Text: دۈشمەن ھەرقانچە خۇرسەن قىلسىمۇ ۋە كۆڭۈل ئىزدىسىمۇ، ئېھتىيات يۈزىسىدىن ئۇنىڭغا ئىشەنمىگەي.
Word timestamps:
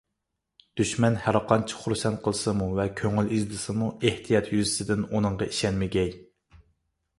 دۈشمەن 0.79 1.17
ھەرقانچە 1.25 1.81
خۇرسەن 1.81 2.17
قىلسىمۇ 2.29 2.71
ۋە 2.81 2.87
كۆڭۈل 3.01 3.31
ئىزدىسىمۇ، 3.37 3.93
ئېھتىيات 4.09 4.51
يۈزىسىدىن 4.57 5.07
ئۇنىڭغا 5.11 5.53
ئىشەنمىگەي. 5.53 6.13